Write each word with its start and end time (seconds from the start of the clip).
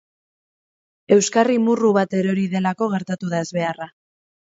Euskarri 1.17 1.59
murru 1.67 1.93
bat 2.01 2.19
erori 2.23 2.49
delako 2.57 2.91
gertatu 2.97 3.35
da 3.37 3.47
ezbeharra. 3.49 3.93